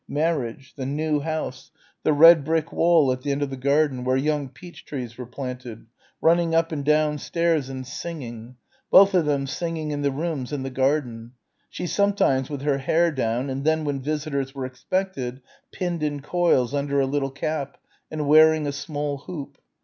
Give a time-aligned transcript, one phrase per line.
[0.09, 0.73] Marriage...
[0.77, 1.69] the new house...
[2.01, 5.27] the red brick wall at the end of the garden where young peach trees were
[5.27, 5.85] planted...
[6.19, 8.55] running up and downstairs and singing...
[8.89, 11.33] both of them singing in the rooms and the garden...
[11.69, 15.39] she sometimes with her hair down and then when visitors were expected
[15.71, 17.77] pinned in coils under a little cap
[18.09, 19.59] and wearing a small hoop